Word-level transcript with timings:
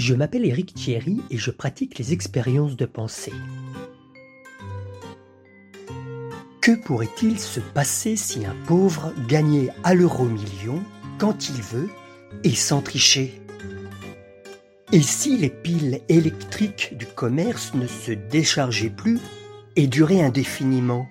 Je 0.00 0.14
m'appelle 0.14 0.46
Eric 0.46 0.72
Thierry 0.72 1.20
et 1.28 1.36
je 1.36 1.50
pratique 1.50 1.98
les 1.98 2.14
expériences 2.14 2.74
de 2.74 2.86
pensée. 2.86 3.34
Que 6.62 6.72
pourrait-il 6.72 7.38
se 7.38 7.60
passer 7.60 8.16
si 8.16 8.46
un 8.46 8.54
pauvre 8.66 9.12
gagnait 9.28 9.68
à 9.84 9.92
l'euro 9.92 10.24
million 10.24 10.82
quand 11.18 11.50
il 11.50 11.60
veut 11.60 11.90
et 12.44 12.54
sans 12.54 12.80
tricher? 12.80 13.42
Et 14.90 15.02
si 15.02 15.36
les 15.36 15.50
piles 15.50 16.00
électriques 16.08 16.96
du 16.96 17.04
commerce 17.04 17.74
ne 17.74 17.86
se 17.86 18.12
déchargeaient 18.12 18.88
plus 18.88 19.20
et 19.76 19.86
duraient 19.86 20.22
indéfiniment? 20.22 21.06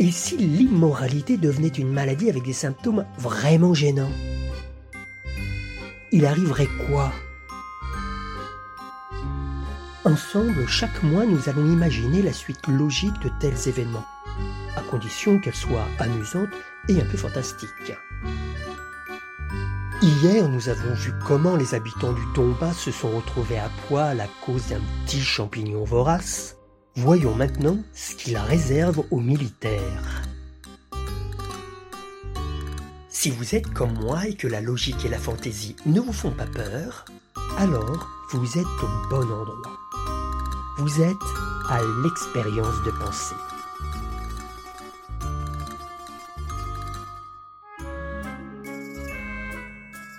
Et 0.00 0.10
si 0.10 0.36
l'immoralité 0.36 1.36
devenait 1.36 1.68
une 1.68 1.92
maladie 1.92 2.28
avec 2.28 2.42
des 2.42 2.52
symptômes 2.52 3.06
vraiment 3.18 3.72
gênants? 3.72 4.10
Il 6.10 6.26
arriverait 6.26 6.68
quoi? 6.88 7.12
Ensemble, 10.04 10.66
chaque 10.66 11.00
mois, 11.04 11.24
nous 11.26 11.48
allons 11.48 11.64
imaginer 11.64 12.22
la 12.22 12.32
suite 12.32 12.66
logique 12.66 13.20
de 13.22 13.30
tels 13.38 13.68
événements, 13.68 14.04
à 14.76 14.80
condition 14.80 15.38
qu'elle 15.38 15.54
soit 15.54 15.86
amusante 16.00 16.48
et 16.88 17.00
un 17.00 17.04
peu 17.04 17.16
fantastique. 17.16 17.92
Hier, 20.02 20.48
nous 20.48 20.68
avons 20.68 20.92
vu 20.94 21.12
comment 21.24 21.54
les 21.54 21.76
habitants 21.76 22.12
du 22.12 22.22
Tomba 22.34 22.72
se 22.72 22.90
sont 22.90 23.10
retrouvés 23.10 23.58
à 23.58 23.70
poil 23.86 24.20
à 24.20 24.26
cause 24.44 24.66
d'un 24.70 24.80
petit 25.06 25.20
champignon 25.20 25.84
vorace. 25.84 26.56
Voyons 26.96 27.36
maintenant 27.36 27.78
ce 27.94 28.16
qu'il 28.16 28.36
réserve 28.36 29.04
aux 29.12 29.20
militaires. 29.20 30.22
Si 33.08 33.30
vous 33.30 33.54
êtes 33.54 33.72
comme 33.72 33.92
moi 34.00 34.26
et 34.26 34.34
que 34.34 34.48
la 34.48 34.60
logique 34.60 35.04
et 35.04 35.08
la 35.08 35.18
fantaisie 35.18 35.76
ne 35.86 36.00
vous 36.00 36.12
font 36.12 36.32
pas 36.32 36.46
peur, 36.46 37.04
alors 37.56 38.08
vous 38.32 38.58
êtes 38.58 38.64
au 38.64 39.08
bon 39.08 39.22
endroit. 39.22 39.71
Vous 40.78 41.02
êtes 41.02 41.16
à 41.68 41.80
l'expérience 42.02 42.82
de 42.82 42.90
pensée. 42.92 43.34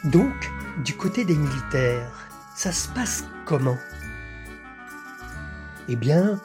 Donc, 0.03 0.51
du 0.85 0.95
côté 0.95 1.25
des 1.25 1.35
militaires, 1.35 2.29
ça 2.55 2.71
se 2.71 2.87
passe 2.89 3.25
comment? 3.45 3.77
Eh 5.89 5.95
bien, 5.95 6.39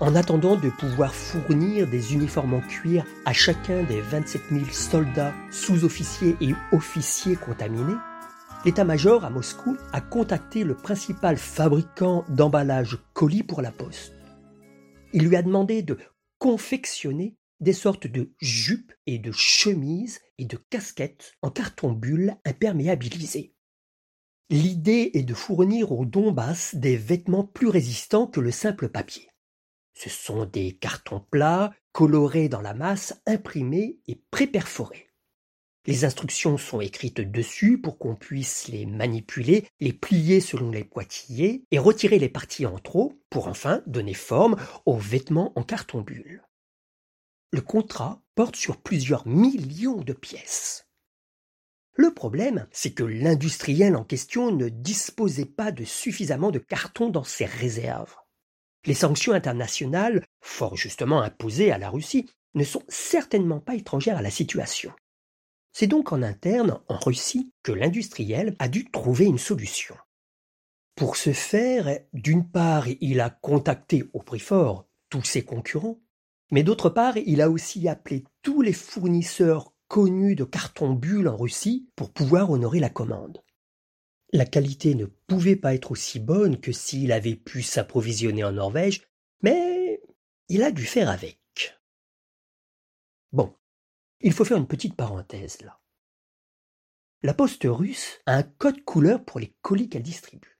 en 0.00 0.14
attendant 0.14 0.56
de 0.56 0.68
pouvoir 0.68 1.14
fournir 1.14 1.86
des 1.86 2.12
uniformes 2.12 2.54
en 2.54 2.60
cuir 2.60 3.06
à 3.24 3.32
chacun 3.32 3.84
des 3.84 4.02
27 4.02 4.42
000 4.50 4.64
soldats, 4.70 5.32
sous-officiers 5.50 6.36
et 6.42 6.54
officiers 6.72 7.36
contaminés, 7.36 7.96
l'état-major 8.66 9.24
à 9.24 9.30
Moscou 9.30 9.76
a 9.92 10.00
contacté 10.00 10.64
le 10.64 10.74
principal 10.74 11.36
fabricant 11.36 12.24
d'emballage 12.28 12.98
colis 13.12 13.44
pour 13.44 13.62
la 13.62 13.70
poste. 13.70 14.12
Il 15.12 15.28
lui 15.28 15.36
a 15.36 15.42
demandé 15.42 15.82
de 15.82 15.96
confectionner 16.40 17.36
des 17.60 17.72
sortes 17.72 18.08
de 18.08 18.34
jupes 18.40 18.92
et 19.06 19.20
de 19.20 19.30
chemises 19.30 20.20
et 20.38 20.46
de 20.46 20.56
casquettes 20.56 21.36
en 21.42 21.50
carton 21.50 21.92
bulle 21.92 22.34
imperméabilisé. 22.44 23.54
L'idée 24.50 25.12
est 25.14 25.22
de 25.22 25.34
fournir 25.34 25.92
au 25.92 26.04
Donbass 26.04 26.74
des 26.74 26.96
vêtements 26.96 27.44
plus 27.44 27.68
résistants 27.68 28.26
que 28.26 28.40
le 28.40 28.50
simple 28.50 28.88
papier. 28.88 29.30
Ce 29.94 30.10
sont 30.10 30.44
des 30.44 30.76
cartons 30.76 31.24
plats, 31.30 31.72
colorés 31.92 32.48
dans 32.48 32.62
la 32.62 32.74
masse, 32.74 33.22
imprimés 33.26 34.00
et 34.08 34.20
préperforés. 34.32 35.05
Les 35.86 36.04
instructions 36.04 36.58
sont 36.58 36.80
écrites 36.80 37.20
dessus 37.20 37.78
pour 37.78 37.96
qu'on 37.98 38.16
puisse 38.16 38.66
les 38.66 38.86
manipuler, 38.86 39.68
les 39.78 39.92
plier 39.92 40.40
selon 40.40 40.70
les 40.72 40.82
poitillés 40.82 41.62
et 41.70 41.78
retirer 41.78 42.18
les 42.18 42.28
parties 42.28 42.66
en 42.66 42.78
trop 42.78 43.14
pour 43.30 43.46
enfin 43.46 43.82
donner 43.86 44.14
forme 44.14 44.56
aux 44.84 44.96
vêtements 44.96 45.52
en 45.54 45.62
carton 45.62 46.00
bulle. 46.00 46.42
Le 47.52 47.60
contrat 47.60 48.20
porte 48.34 48.56
sur 48.56 48.78
plusieurs 48.78 49.28
millions 49.28 50.00
de 50.00 50.12
pièces. 50.12 50.88
Le 51.94 52.12
problème, 52.12 52.66
c'est 52.72 52.92
que 52.92 53.04
l'industriel 53.04 53.96
en 53.96 54.04
question 54.04 54.50
ne 54.50 54.68
disposait 54.68 55.46
pas 55.46 55.70
de 55.70 55.84
suffisamment 55.84 56.50
de 56.50 56.58
carton 56.58 57.10
dans 57.10 57.24
ses 57.24 57.46
réserves. 57.46 58.16
Les 58.84 58.94
sanctions 58.94 59.32
internationales, 59.32 60.24
fort 60.40 60.76
justement 60.76 61.22
imposées 61.22 61.70
à 61.70 61.78
la 61.78 61.90
Russie, 61.90 62.28
ne 62.54 62.64
sont 62.64 62.82
certainement 62.88 63.60
pas 63.60 63.76
étrangères 63.76 64.18
à 64.18 64.22
la 64.22 64.30
situation. 64.30 64.92
C'est 65.78 65.88
donc 65.88 66.10
en 66.12 66.22
interne, 66.22 66.80
en 66.88 66.96
Russie, 66.96 67.52
que 67.62 67.70
l'industriel 67.70 68.56
a 68.58 68.66
dû 68.66 68.90
trouver 68.90 69.26
une 69.26 69.36
solution. 69.36 69.94
Pour 70.94 71.16
ce 71.16 71.34
faire, 71.34 71.98
d'une 72.14 72.48
part, 72.48 72.88
il 73.02 73.20
a 73.20 73.28
contacté 73.28 74.08
au 74.14 74.22
prix 74.22 74.38
fort 74.38 74.88
tous 75.10 75.22
ses 75.22 75.44
concurrents, 75.44 76.00
mais 76.50 76.62
d'autre 76.62 76.88
part, 76.88 77.18
il 77.18 77.42
a 77.42 77.50
aussi 77.50 77.88
appelé 77.88 78.24
tous 78.40 78.62
les 78.62 78.72
fournisseurs 78.72 79.74
connus 79.86 80.34
de 80.34 80.44
carton 80.44 80.94
bulle 80.94 81.28
en 81.28 81.36
Russie 81.36 81.90
pour 81.94 82.10
pouvoir 82.10 82.50
honorer 82.50 82.80
la 82.80 82.88
commande. 82.88 83.44
La 84.32 84.46
qualité 84.46 84.94
ne 84.94 85.04
pouvait 85.04 85.56
pas 85.56 85.74
être 85.74 85.90
aussi 85.92 86.20
bonne 86.20 86.58
que 86.58 86.72
s'il 86.72 87.12
avait 87.12 87.36
pu 87.36 87.60
s'approvisionner 87.60 88.44
en 88.44 88.52
Norvège, 88.52 89.02
mais 89.42 90.00
il 90.48 90.62
a 90.62 90.70
dû 90.70 90.86
faire 90.86 91.10
avec. 91.10 91.38
Bon, 93.30 93.54
il 94.20 94.32
faut 94.32 94.44
faire 94.44 94.56
une 94.56 94.66
petite 94.66 94.96
parenthèse 94.96 95.60
là. 95.62 95.80
La 97.22 97.34
poste 97.34 97.64
russe 97.64 98.20
a 98.26 98.36
un 98.36 98.42
code 98.42 98.84
couleur 98.84 99.24
pour 99.24 99.40
les 99.40 99.54
colis 99.62 99.88
qu'elle 99.88 100.02
distribue. 100.02 100.58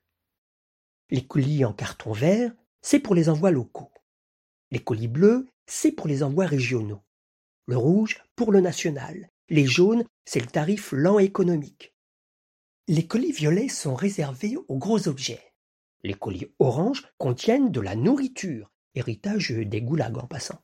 Les 1.11 1.27
colis 1.27 1.65
en 1.65 1.73
carton 1.73 2.13
vert, 2.13 2.53
c'est 2.83 2.99
pour 2.99 3.15
les 3.15 3.29
envois 3.29 3.51
locaux. 3.51 3.93
Les 4.71 4.81
colis 4.81 5.09
bleus, 5.09 5.47
c'est 5.67 5.93
pour 5.93 6.09
les 6.09 6.23
envois 6.23 6.47
régionaux. 6.47 7.03
Le 7.67 7.77
rouge, 7.77 8.23
pour 8.35 8.53
le 8.53 8.61
national. 8.61 9.31
Les 9.49 9.67
jaunes, 9.67 10.05
c'est 10.25 10.41
le 10.41 10.47
tarif 10.47 10.93
lent 10.93 11.19
économique. 11.19 11.95
Les 12.89 13.07
colis 13.07 13.33
violets 13.33 13.69
sont 13.69 13.95
réservés 13.95 14.57
aux 14.69 14.79
gros 14.79 15.09
objets. 15.09 15.53
Les 16.03 16.15
colis 16.15 16.53
oranges 16.59 17.07
contiennent 17.19 17.71
de 17.71 17.81
la 17.81 17.97
nourriture, 17.97 18.71
héritage 18.95 19.51
des 19.51 19.83
goulags 19.83 20.19
en 20.19 20.27
passant. 20.27 20.63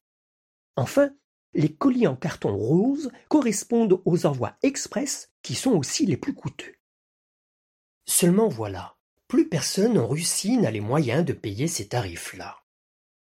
Enfin, 0.77 1.15
les 1.55 1.73
colis 1.73 2.07
en 2.07 2.17
carton 2.17 2.57
rose 2.57 3.11
correspondent 3.29 4.01
aux 4.05 4.27
envois 4.27 4.57
express 4.63 5.31
qui 5.43 5.55
sont 5.55 5.73
aussi 5.73 6.07
les 6.07 6.17
plus 6.17 6.35
coûteux. 6.35 6.75
Seulement 8.07 8.49
voilà, 8.49 8.97
plus 9.29 9.49
personne 9.49 9.99
en 9.99 10.07
Russie 10.07 10.59
n'a 10.59 10.71
les 10.71 10.81
moyens 10.81 11.25
de 11.25 11.33
payer 11.33 11.69
ces 11.69 11.89
tarifs-là. 11.89 12.57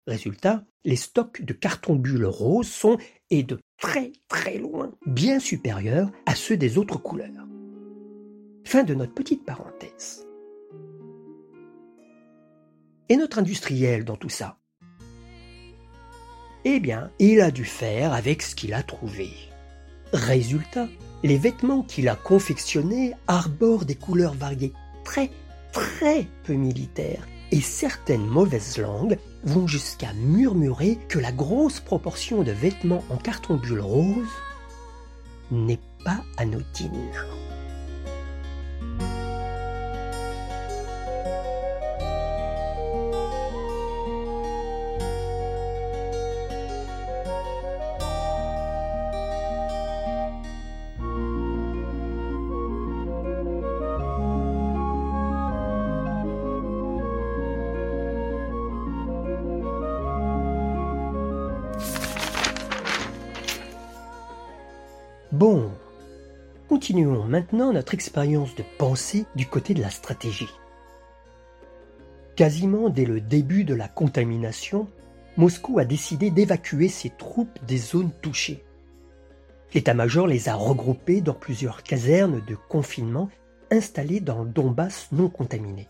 Résultat, 0.07 0.65
les 0.83 0.95
stocks 0.95 1.41
de 1.41 1.53
carton 1.53 1.95
bulle 1.95 2.25
rose 2.25 2.67
sont, 2.67 2.97
et 3.29 3.43
de 3.43 3.59
très 3.77 4.11
très 4.27 4.57
loin, 4.57 4.91
bien 5.05 5.39
supérieurs 5.39 6.11
à 6.25 6.35
ceux 6.35 6.57
des 6.57 6.77
autres 6.77 6.97
couleurs. 6.97 7.47
Fin 8.65 8.83
de 8.83 8.93
notre 8.93 9.13
petite 9.13 9.45
parenthèse. 9.45 10.25
Et 13.09 13.17
notre 13.17 13.39
industriel 13.39 14.05
dans 14.05 14.15
tout 14.15 14.29
ça? 14.29 14.60
Eh 16.65 16.79
bien, 16.79 17.09
il 17.19 17.41
a 17.41 17.51
dû 17.51 17.65
faire 17.65 18.13
avec 18.13 18.41
ce 18.41 18.55
qu'il 18.55 18.73
a 18.73 18.83
trouvé. 18.83 19.31
Résultat, 20.13 20.87
les 21.23 21.37
vêtements 21.37 21.83
qu'il 21.83 22.09
a 22.09 22.15
confectionnés 22.15 23.13
arborent 23.27 23.85
des 23.85 23.95
couleurs 23.95 24.33
variées 24.33 24.73
très 25.03 25.31
très 25.71 26.27
peu 26.43 26.53
militaires 26.53 27.25
et 27.51 27.61
certaines 27.61 28.25
mauvaises 28.25 28.77
langues 28.77 29.17
vont 29.43 29.67
jusqu'à 29.67 30.13
murmurer 30.13 30.97
que 31.09 31.19
la 31.19 31.31
grosse 31.31 31.79
proportion 31.79 32.43
de 32.43 32.51
vêtements 32.51 33.03
en 33.09 33.17
carton 33.17 33.55
bulle 33.55 33.81
rose 33.81 34.29
n'est 35.51 35.79
pas 36.05 36.23
anodine. 36.37 37.11
Continuons 66.81 67.25
maintenant 67.25 67.71
notre 67.71 67.93
expérience 67.93 68.55
de 68.55 68.63
pensée 68.79 69.27
du 69.35 69.45
côté 69.45 69.75
de 69.75 69.81
la 69.83 69.91
stratégie. 69.91 70.49
Quasiment 72.35 72.89
dès 72.89 73.05
le 73.05 73.21
début 73.21 73.65
de 73.65 73.75
la 73.75 73.87
contamination, 73.87 74.87
Moscou 75.37 75.77
a 75.77 75.85
décidé 75.85 76.31
d'évacuer 76.31 76.87
ses 76.89 77.11
troupes 77.11 77.63
des 77.67 77.77
zones 77.77 78.09
touchées. 78.23 78.63
L'état-major 79.75 80.25
les 80.25 80.49
a 80.49 80.55
regroupées 80.55 81.21
dans 81.21 81.35
plusieurs 81.35 81.83
casernes 81.83 82.43
de 82.47 82.55
confinement 82.55 83.29
installés 83.69 84.19
dans 84.19 84.41
le 84.41 84.49
Donbass 84.49 85.09
non 85.11 85.29
contaminé. 85.29 85.87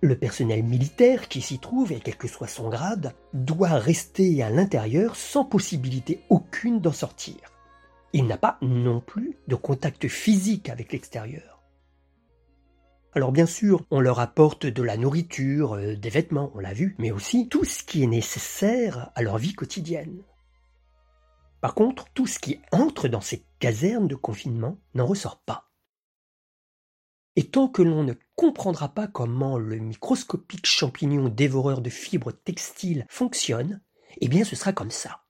Le 0.00 0.18
personnel 0.18 0.64
militaire 0.64 1.28
qui 1.28 1.40
s'y 1.40 1.60
trouve, 1.60 1.92
et 1.92 2.00
quel 2.00 2.16
que 2.16 2.26
soit 2.26 2.48
son 2.48 2.68
grade, 2.68 3.14
doit 3.34 3.78
rester 3.78 4.42
à 4.42 4.50
l'intérieur 4.50 5.14
sans 5.14 5.44
possibilité 5.44 6.24
aucune 6.28 6.80
d'en 6.80 6.90
sortir. 6.90 7.36
Il 8.12 8.26
n'a 8.26 8.38
pas 8.38 8.58
non 8.62 9.00
plus 9.00 9.36
de 9.48 9.54
contact 9.54 10.08
physique 10.08 10.70
avec 10.70 10.92
l'extérieur. 10.92 11.62
Alors 13.14 13.32
bien 13.32 13.46
sûr, 13.46 13.84
on 13.90 14.00
leur 14.00 14.20
apporte 14.20 14.66
de 14.66 14.82
la 14.82 14.96
nourriture, 14.96 15.74
euh, 15.74 15.96
des 15.96 16.10
vêtements, 16.10 16.52
on 16.54 16.60
l'a 16.60 16.74
vu, 16.74 16.94
mais 16.98 17.10
aussi 17.10 17.48
tout 17.48 17.64
ce 17.64 17.82
qui 17.82 18.02
est 18.02 18.06
nécessaire 18.06 19.10
à 19.14 19.22
leur 19.22 19.38
vie 19.38 19.54
quotidienne. 19.54 20.22
Par 21.60 21.74
contre, 21.74 22.06
tout 22.14 22.26
ce 22.26 22.38
qui 22.38 22.60
entre 22.70 23.08
dans 23.08 23.20
ces 23.20 23.44
casernes 23.58 24.08
de 24.08 24.14
confinement 24.14 24.78
n'en 24.94 25.06
ressort 25.06 25.40
pas. 25.40 25.70
Et 27.34 27.50
tant 27.50 27.68
que 27.68 27.82
l'on 27.82 28.04
ne 28.04 28.14
comprendra 28.36 28.88
pas 28.88 29.06
comment 29.06 29.58
le 29.58 29.76
microscopique 29.76 30.66
champignon 30.66 31.28
dévoreur 31.28 31.80
de 31.80 31.90
fibres 31.90 32.32
textiles 32.32 33.06
fonctionne, 33.08 33.80
eh 34.20 34.28
bien 34.28 34.44
ce 34.44 34.56
sera 34.56 34.72
comme 34.72 34.90
ça. 34.90 35.24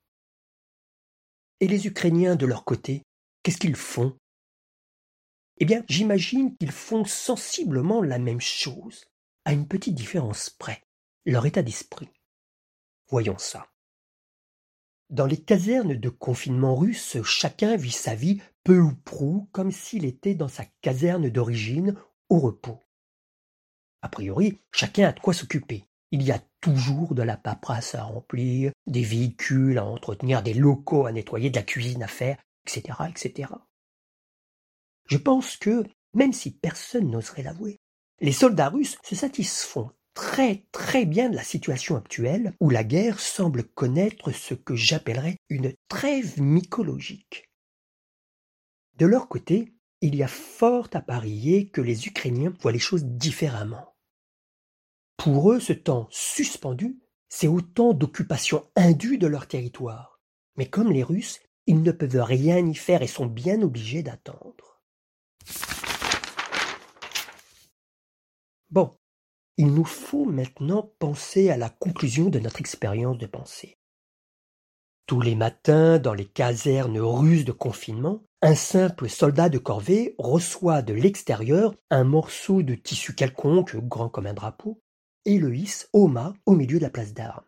Et 1.60 1.66
les 1.66 1.86
Ukrainiens, 1.86 2.36
de 2.36 2.46
leur 2.46 2.64
côté, 2.64 3.02
qu'est-ce 3.42 3.58
qu'ils 3.58 3.76
font? 3.76 4.16
Eh 5.58 5.64
bien, 5.64 5.84
j'imagine 5.88 6.56
qu'ils 6.56 6.70
font 6.70 7.04
sensiblement 7.04 8.00
la 8.00 8.18
même 8.18 8.40
chose, 8.40 9.06
à 9.44 9.52
une 9.52 9.66
petite 9.66 9.94
différence 9.94 10.50
près, 10.50 10.84
leur 11.26 11.46
état 11.46 11.62
d'esprit. 11.62 12.10
Voyons 13.08 13.38
ça. 13.38 13.66
Dans 15.10 15.26
les 15.26 15.40
casernes 15.42 15.94
de 15.94 16.08
confinement 16.10 16.76
russe, 16.76 17.16
chacun 17.24 17.76
vit 17.76 17.90
sa 17.90 18.14
vie 18.14 18.40
peu 18.62 18.78
ou 18.78 18.94
prou 18.94 19.48
comme 19.52 19.72
s'il 19.72 20.04
était 20.04 20.34
dans 20.34 20.48
sa 20.48 20.66
caserne 20.82 21.30
d'origine 21.30 21.96
au 22.28 22.38
repos. 22.38 22.78
A 24.02 24.08
priori, 24.08 24.60
chacun 24.70 25.08
a 25.08 25.12
de 25.12 25.20
quoi 25.20 25.32
s'occuper. 25.34 25.86
Il 26.10 26.22
y 26.22 26.30
a 26.30 26.40
toujours 26.60 27.14
de 27.14 27.22
la 27.22 27.36
paperasse 27.36 27.94
à 27.94 28.02
remplir, 28.02 28.72
des 28.86 29.02
véhicules 29.02 29.78
à 29.78 29.84
entretenir, 29.84 30.42
des 30.42 30.54
locaux 30.54 31.06
à 31.06 31.12
nettoyer, 31.12 31.50
de 31.50 31.56
la 31.56 31.62
cuisine 31.62 32.02
à 32.02 32.08
faire, 32.08 32.38
etc., 32.66 32.98
etc. 33.08 33.52
Je 35.06 35.16
pense 35.16 35.56
que, 35.56 35.84
même 36.14 36.32
si 36.32 36.50
personne 36.50 37.10
n'oserait 37.10 37.42
l'avouer, 37.42 37.78
les 38.20 38.32
soldats 38.32 38.68
russes 38.68 38.98
se 39.04 39.14
satisfont 39.14 39.90
très 40.14 40.66
très 40.72 41.06
bien 41.06 41.30
de 41.30 41.36
la 41.36 41.44
situation 41.44 41.96
actuelle 41.96 42.52
où 42.60 42.70
la 42.70 42.82
guerre 42.82 43.20
semble 43.20 43.62
connaître 43.62 44.32
ce 44.32 44.54
que 44.54 44.74
j'appellerais 44.74 45.36
une 45.48 45.72
trêve 45.88 46.40
mycologique. 46.40 47.48
De 48.96 49.06
leur 49.06 49.28
côté, 49.28 49.74
il 50.00 50.16
y 50.16 50.24
a 50.24 50.28
fort 50.28 50.88
à 50.92 51.00
parier 51.00 51.68
que 51.68 51.80
les 51.80 52.08
Ukrainiens 52.08 52.52
voient 52.60 52.72
les 52.72 52.80
choses 52.80 53.04
différemment. 53.04 53.94
Pour 55.18 55.52
eux, 55.52 55.58
ce 55.58 55.72
temps 55.72 56.06
suspendu, 56.10 57.00
c'est 57.28 57.48
autant 57.48 57.92
d'occupation 57.92 58.64
indue 58.76 59.18
de 59.18 59.26
leur 59.26 59.48
territoire. 59.48 60.20
Mais 60.56 60.66
comme 60.66 60.92
les 60.92 61.02
Russes, 61.02 61.40
ils 61.66 61.82
ne 61.82 61.92
peuvent 61.92 62.22
rien 62.22 62.64
y 62.64 62.74
faire 62.74 63.02
et 63.02 63.08
sont 63.08 63.26
bien 63.26 63.60
obligés 63.60 64.04
d'attendre. 64.04 64.80
Bon, 68.70 68.96
il 69.56 69.74
nous 69.74 69.84
faut 69.84 70.24
maintenant 70.24 70.94
penser 71.00 71.50
à 71.50 71.56
la 71.56 71.68
conclusion 71.68 72.30
de 72.30 72.38
notre 72.38 72.60
expérience 72.60 73.18
de 73.18 73.26
pensée. 73.26 73.76
Tous 75.06 75.20
les 75.20 75.34
matins, 75.34 75.98
dans 75.98 76.14
les 76.14 76.26
casernes 76.26 77.00
russes 77.00 77.44
de 77.44 77.52
confinement, 77.52 78.22
un 78.40 78.54
simple 78.54 79.08
soldat 79.08 79.48
de 79.48 79.58
corvée 79.58 80.14
reçoit 80.18 80.80
de 80.82 80.94
l'extérieur 80.94 81.74
un 81.90 82.04
morceau 82.04 82.62
de 82.62 82.76
tissu 82.76 83.16
quelconque, 83.16 83.74
grand 83.76 84.08
comme 84.08 84.26
un 84.26 84.34
drapeau, 84.34 84.80
le 85.36 85.52
au 85.92 86.08
mât 86.08 86.32
au 86.46 86.54
milieu 86.54 86.78
de 86.78 86.84
la 86.84 86.90
place 86.90 87.12
d'armes. 87.12 87.44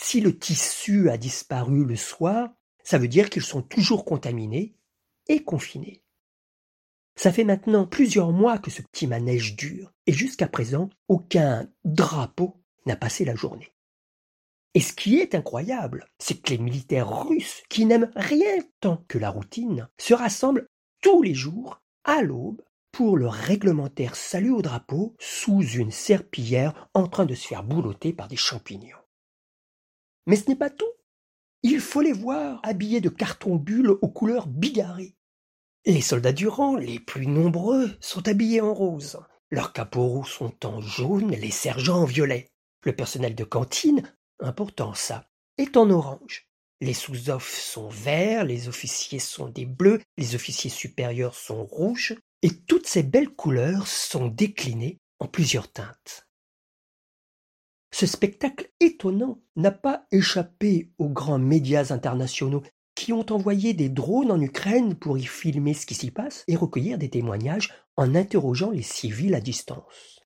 Si 0.00 0.20
le 0.22 0.38
tissu 0.38 1.10
a 1.10 1.18
disparu 1.18 1.84
le 1.84 1.96
soir, 1.96 2.48
ça 2.82 2.98
veut 2.98 3.08
dire 3.08 3.28
qu'ils 3.28 3.42
sont 3.42 3.62
toujours 3.62 4.04
contaminés 4.04 4.74
et 5.28 5.44
confinés. 5.44 6.02
Ça 7.16 7.32
fait 7.32 7.44
maintenant 7.44 7.86
plusieurs 7.86 8.32
mois 8.32 8.58
que 8.58 8.70
ce 8.70 8.82
petit 8.82 9.06
manège 9.06 9.56
dure, 9.56 9.92
et 10.06 10.12
jusqu'à 10.12 10.48
présent, 10.48 10.90
aucun 11.08 11.68
drapeau 11.84 12.56
n'a 12.86 12.96
passé 12.96 13.24
la 13.24 13.36
journée. 13.36 13.72
Et 14.74 14.80
ce 14.80 14.92
qui 14.92 15.18
est 15.18 15.36
incroyable, 15.36 16.08
c'est 16.18 16.40
que 16.40 16.50
les 16.50 16.58
militaires 16.58 17.26
russes, 17.28 17.62
qui 17.68 17.86
n'aiment 17.86 18.10
rien 18.16 18.58
tant 18.80 19.04
que 19.06 19.18
la 19.18 19.30
routine, 19.30 19.88
se 19.98 20.14
rassemblent 20.14 20.66
tous 21.00 21.22
les 21.22 21.34
jours, 21.34 21.80
à 22.02 22.22
l'aube, 22.22 22.62
pour 22.94 23.16
le 23.18 23.28
réglementaire 23.28 24.16
salut 24.16 24.52
au 24.52 24.62
drapeau 24.62 25.16
sous 25.18 25.62
une 25.62 25.90
serpillière 25.90 26.88
en 26.94 27.08
train 27.08 27.26
de 27.26 27.34
se 27.34 27.46
faire 27.46 27.64
boulotter 27.64 28.12
par 28.12 28.28
des 28.28 28.36
champignons. 28.36 28.96
Mais 30.26 30.36
ce 30.36 30.48
n'est 30.48 30.56
pas 30.56 30.70
tout. 30.70 30.92
Il 31.62 31.80
faut 31.80 32.00
les 32.00 32.12
voir 32.12 32.60
habillés 32.62 33.00
de 33.00 33.08
carton 33.08 33.56
bulle 33.56 33.90
aux 33.90 34.08
couleurs 34.08 34.46
bigarrées, 34.46 35.16
les 35.86 36.00
soldats 36.00 36.32
du 36.32 36.48
rang, 36.48 36.76
les 36.76 36.98
plus 36.98 37.26
nombreux, 37.26 37.90
sont 38.00 38.26
habillés 38.26 38.62
en 38.62 38.72
rose. 38.72 39.18
Leurs 39.50 39.74
caporaux 39.74 40.24
sont 40.24 40.64
en 40.64 40.80
jaune, 40.80 41.32
les 41.32 41.50
sergents 41.50 42.02
en 42.02 42.04
violet. 42.06 42.48
Le 42.84 42.96
personnel 42.96 43.34
de 43.34 43.44
cantine, 43.44 44.02
important 44.40 44.94
ça, 44.94 45.28
est 45.58 45.76
en 45.76 45.90
orange. 45.90 46.48
Les 46.80 46.94
sous-offres 46.94 47.54
sont 47.54 47.90
verts, 47.90 48.44
les 48.44 48.68
officiers 48.68 49.18
sont 49.18 49.48
des 49.48 49.66
bleus, 49.66 50.00
les 50.16 50.34
officiers 50.34 50.70
supérieurs 50.70 51.34
sont 51.34 51.66
rouges, 51.66 52.14
et 52.44 52.50
toutes 52.50 52.86
ces 52.86 53.02
belles 53.02 53.30
couleurs 53.30 53.86
sont 53.86 54.28
déclinées 54.28 55.00
en 55.18 55.26
plusieurs 55.26 55.72
teintes. 55.72 56.28
Ce 57.90 58.06
spectacle 58.06 58.70
étonnant 58.80 59.40
n'a 59.56 59.70
pas 59.70 60.04
échappé 60.12 60.92
aux 60.98 61.08
grands 61.08 61.38
médias 61.38 61.90
internationaux 61.90 62.62
qui 62.94 63.14
ont 63.14 63.24
envoyé 63.30 63.72
des 63.72 63.88
drones 63.88 64.30
en 64.30 64.38
Ukraine 64.38 64.94
pour 64.94 65.16
y 65.16 65.24
filmer 65.24 65.72
ce 65.72 65.86
qui 65.86 65.94
s'y 65.94 66.10
passe 66.10 66.44
et 66.46 66.54
recueillir 66.54 66.98
des 66.98 67.08
témoignages 67.08 67.72
en 67.96 68.14
interrogeant 68.14 68.72
les 68.72 68.82
civils 68.82 69.34
à 69.34 69.40
distance. 69.40 70.20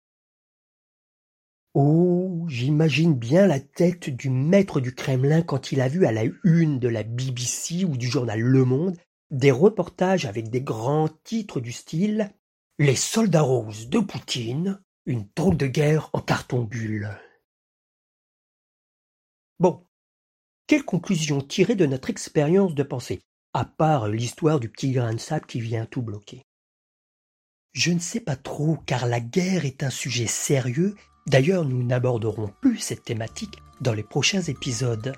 Oh, 1.74 2.46
j'imagine 2.48 3.14
bien 3.14 3.46
la 3.46 3.60
tête 3.60 4.10
du 4.10 4.28
maître 4.28 4.80
du 4.80 4.92
Kremlin 4.92 5.42
quand 5.42 5.70
il 5.70 5.80
a 5.80 5.86
vu 5.86 6.04
à 6.04 6.10
la 6.10 6.24
une 6.42 6.80
de 6.80 6.88
la 6.88 7.04
BBC 7.04 7.84
ou 7.84 7.96
du 7.96 8.08
journal 8.08 8.40
Le 8.40 8.64
Monde 8.64 8.96
des 9.30 9.50
reportages 9.50 10.26
avec 10.26 10.50
des 10.50 10.60
grands 10.60 11.08
titres 11.24 11.60
du 11.60 11.72
style 11.72 12.32
Les 12.78 12.96
soldats 12.96 13.42
roses 13.42 13.88
de 13.88 13.98
Poutine, 13.98 14.80
une 15.06 15.28
drôle 15.34 15.56
de 15.56 15.66
guerre 15.66 16.10
en 16.12 16.20
carton-bulle. 16.20 17.10
Bon, 19.58 19.84
quelle 20.66 20.84
conclusion 20.84 21.40
tirer 21.40 21.74
de 21.74 21.86
notre 21.86 22.10
expérience 22.10 22.74
de 22.74 22.82
pensée, 22.82 23.22
à 23.52 23.64
part 23.64 24.08
l'histoire 24.08 24.60
du 24.60 24.68
petit 24.68 24.92
grain 24.92 25.14
de 25.14 25.18
sable 25.18 25.46
qui 25.46 25.60
vient 25.60 25.86
tout 25.86 26.02
bloquer? 26.02 26.42
Je 27.72 27.92
ne 27.92 27.98
sais 27.98 28.20
pas 28.20 28.36
trop, 28.36 28.76
car 28.86 29.06
la 29.06 29.20
guerre 29.20 29.64
est 29.64 29.82
un 29.82 29.90
sujet 29.90 30.26
sérieux. 30.26 30.94
D'ailleurs, 31.26 31.64
nous 31.64 31.82
n'aborderons 31.82 32.52
plus 32.60 32.78
cette 32.78 33.04
thématique 33.04 33.58
dans 33.80 33.92
les 33.92 34.02
prochains 34.02 34.42
épisodes. 34.42 35.14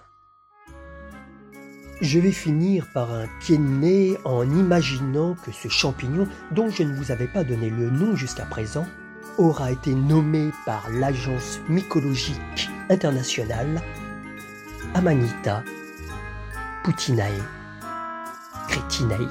Je 2.00 2.18
vais 2.18 2.32
finir 2.32 2.86
par 2.94 3.12
un 3.12 3.26
pied 3.40 3.58
de 3.58 3.62
nez 3.62 4.16
en 4.24 4.42
imaginant 4.44 5.34
que 5.44 5.52
ce 5.52 5.68
champignon, 5.68 6.26
dont 6.50 6.70
je 6.70 6.82
ne 6.82 6.94
vous 6.94 7.12
avais 7.12 7.26
pas 7.26 7.44
donné 7.44 7.68
le 7.68 7.90
nom 7.90 8.16
jusqu'à 8.16 8.46
présent, 8.46 8.86
aura 9.36 9.70
été 9.70 9.94
nommé 9.94 10.50
par 10.64 10.88
l'Agence 10.90 11.60
mycologique 11.68 12.70
internationale 12.88 13.82
Amanita, 14.94 15.62
Putinae, 16.84 17.42
Cretinae. 18.68 19.28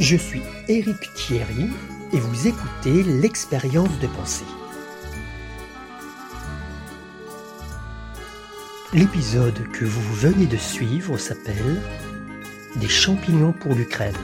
Je 0.00 0.16
suis 0.16 0.42
Éric 0.66 1.14
Thierry 1.14 1.70
et 2.12 2.18
vous 2.18 2.48
écoutez 2.48 3.04
l'expérience 3.04 3.96
de 4.00 4.08
pensée. 4.08 4.44
L'épisode 8.92 9.70
que 9.70 9.84
vous 9.84 10.14
venez 10.14 10.46
de 10.46 10.56
suivre 10.56 11.16
s'appelle 11.16 11.80
Des 12.74 12.88
champignons 12.88 13.52
pour 13.52 13.72
l'Ukraine. 13.72 14.16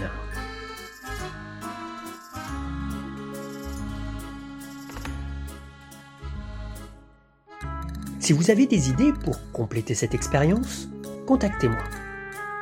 Si 8.18 8.32
vous 8.32 8.50
avez 8.50 8.66
des 8.66 8.90
idées 8.90 9.12
pour 9.12 9.38
compléter 9.52 9.94
cette 9.94 10.14
expérience, 10.14 10.88
contactez-moi. 11.28 11.84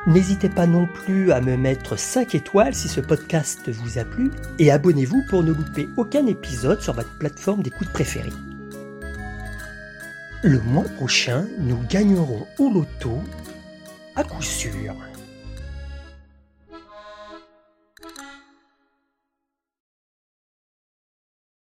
N'hésitez 0.05 0.49
pas 0.49 0.67
non 0.67 0.85
plus 0.85 1.31
à 1.31 1.41
me 1.41 1.57
mettre 1.57 1.97
5 1.97 2.35
étoiles 2.35 2.75
si 2.75 2.87
ce 2.87 3.01
podcast 3.01 3.67
vous 3.67 3.97
a 3.97 4.05
plu 4.05 4.29
et 4.59 4.69
abonnez-vous 4.69 5.23
pour 5.27 5.41
ne 5.41 5.51
louper 5.51 5.87
aucun 5.97 6.27
épisode 6.27 6.81
sur 6.81 6.93
votre 6.93 7.17
plateforme 7.17 7.63
d'écoute 7.63 7.89
préférée. 7.89 8.29
Le 10.45 10.59
mois 10.59 10.83
prochain, 10.83 11.47
nous 11.57 11.79
gagnerons 11.89 12.45
au 12.59 12.69
loto 12.69 13.17
à 14.15 14.23
coup 14.23 14.43
sûr. 14.43 14.93